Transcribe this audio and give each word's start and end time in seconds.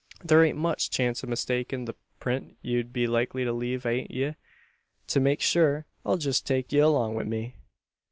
Thur 0.25 0.43
ain't 0.43 0.57
much 0.57 0.89
chance 0.89 1.23
o' 1.23 1.27
mistakin' 1.27 1.85
the 1.85 1.93
print 2.19 2.57
you'd 2.63 2.91
be 2.91 3.05
likely 3.05 3.43
to 3.43 3.53
leave 3.53 3.85
ahint 3.85 4.09
ye. 4.09 4.33
To 5.09 5.19
make 5.19 5.41
shur, 5.41 5.85
I'll 6.03 6.17
jest 6.17 6.47
take 6.47 6.71
ye 6.71 6.79
along 6.79 7.13
wi 7.13 7.23
me." 7.25 7.53